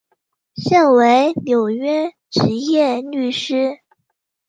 [0.55, 3.81] 现为纽约执业律师。